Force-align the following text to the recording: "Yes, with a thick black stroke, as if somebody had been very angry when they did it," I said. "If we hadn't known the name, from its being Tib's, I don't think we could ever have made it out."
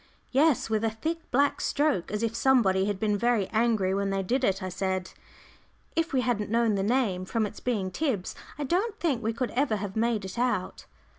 "Yes, 0.31 0.67
with 0.67 0.83
a 0.83 0.89
thick 0.89 1.29
black 1.29 1.61
stroke, 1.61 2.11
as 2.11 2.23
if 2.23 2.33
somebody 2.35 2.85
had 2.85 2.99
been 2.99 3.19
very 3.19 3.45
angry 3.49 3.93
when 3.93 4.09
they 4.09 4.23
did 4.23 4.43
it," 4.43 4.63
I 4.63 4.69
said. 4.69 5.11
"If 5.95 6.11
we 6.11 6.21
hadn't 6.21 6.49
known 6.49 6.73
the 6.73 6.81
name, 6.81 7.23
from 7.23 7.45
its 7.45 7.59
being 7.59 7.91
Tib's, 7.91 8.33
I 8.57 8.63
don't 8.63 8.99
think 8.99 9.21
we 9.21 9.31
could 9.31 9.51
ever 9.51 9.75
have 9.75 9.95
made 9.95 10.25
it 10.25 10.39
out." 10.39 10.85